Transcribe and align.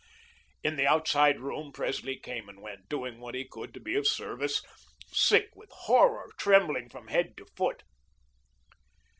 In 0.63 0.77
the 0.77 0.87
outside 0.87 1.39
room, 1.39 1.71
Presley 1.71 2.17
came 2.17 2.49
and 2.49 2.59
went, 2.59 2.89
doing 2.89 3.19
what 3.19 3.35
he 3.35 3.45
could 3.47 3.71
to 3.75 3.79
be 3.79 3.95
of 3.95 4.07
service, 4.07 4.63
sick 5.11 5.55
with 5.55 5.69
horror, 5.69 6.31
trembling 6.39 6.89
from 6.89 7.09
head 7.09 7.37
to 7.37 7.45
foot. 7.55 7.83